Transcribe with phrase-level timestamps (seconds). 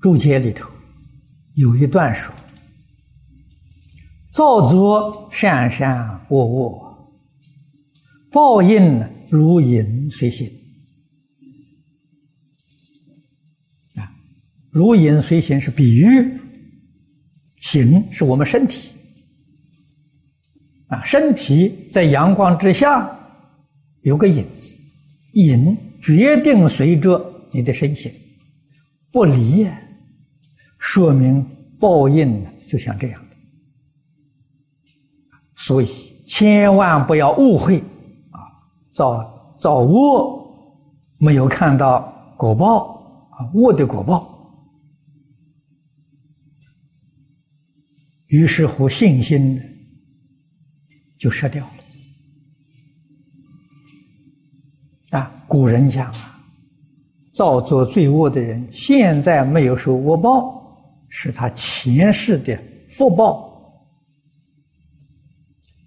[0.00, 0.70] 注解里头
[1.54, 2.34] 有一段说
[4.32, 7.12] ：“造作善善恶恶，
[8.32, 10.48] 报应如影随形。”
[13.96, 14.10] 啊，
[14.70, 16.40] 如影随形是比喻，
[17.60, 18.94] 形是我们身体。
[20.86, 23.06] 啊，身体在阳光之下
[24.00, 24.74] 有个影子，
[25.34, 27.22] 影决定随着
[27.52, 28.10] 你的身形
[29.12, 29.68] 不离。
[30.80, 31.46] 说明
[31.78, 33.36] 报应呢，就像这样的，
[35.54, 35.86] 所以
[36.26, 37.78] 千万不要误会
[38.30, 38.40] 啊！
[38.90, 40.42] 造造恶
[41.18, 44.26] 没有看到果报啊，恶的果报，
[48.28, 49.60] 于是乎信心
[51.18, 51.62] 就失掉
[55.12, 55.44] 了啊！
[55.46, 56.40] 古人讲啊，
[57.32, 60.58] 造作罪恶的人，现在没有受恶报。
[61.12, 62.56] 是他前世的
[62.88, 63.50] 福报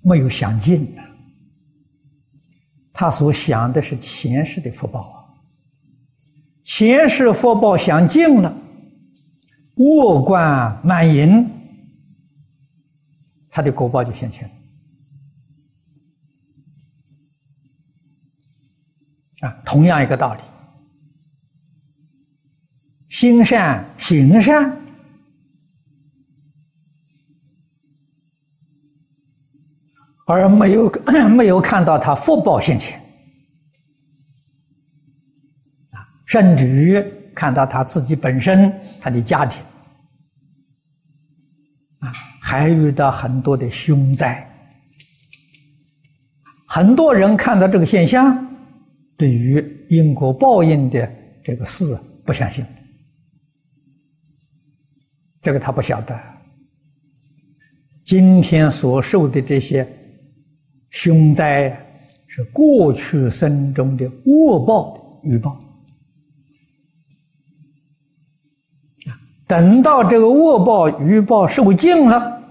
[0.02, 1.02] 没有享尽的，
[2.92, 5.24] 他所想的是前世的福报啊，
[6.64, 8.54] 前世福报享尽了，
[9.78, 11.50] 恶贯满盈，
[13.50, 14.52] 他的果报就现前
[19.40, 20.42] 啊，同样一个道理，
[23.08, 24.83] 心善行善。
[30.26, 30.90] 而没有
[31.36, 32.98] 没有看到他福报现前
[35.92, 37.04] 啊，甚至于
[37.36, 39.62] 看到他自己本身他的家庭
[42.00, 44.50] 啊，还遇到很多的凶灾。
[46.68, 48.48] 很多人看到这个现象，
[49.18, 51.12] 对于因果报应的
[51.44, 52.66] 这个事不相信，
[55.42, 56.18] 这个他不晓得。
[58.06, 59.86] 今天所受的这些。
[60.94, 61.76] 凶灾
[62.28, 65.60] 是过去生中的恶报的预报！
[69.48, 72.42] 等到这个恶报预报受尽了，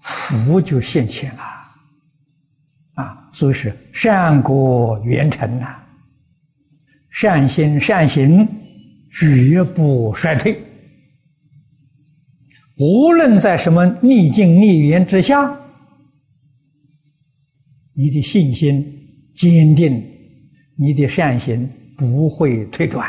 [0.00, 1.42] 福就现前了
[2.94, 3.30] 啊！
[3.32, 5.76] 所以是善果圆成呐，
[7.10, 8.46] 善心善行
[9.12, 10.60] 绝不衰退。
[12.78, 15.58] 无论在什么逆境逆缘之下，
[17.94, 18.84] 你的信心
[19.32, 20.02] 坚定，
[20.76, 21.66] 你的善行
[21.96, 23.08] 不会退转。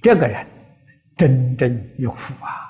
[0.00, 0.46] 这个人
[1.18, 2.69] 真正有福啊！